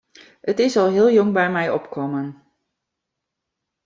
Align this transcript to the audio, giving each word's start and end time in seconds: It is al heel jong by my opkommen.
It 0.53 0.59
is 0.65 0.77
al 0.83 0.89
heel 0.95 1.09
jong 1.17 1.31
by 1.37 1.43
my 1.57 1.63
opkommen. 1.77 2.27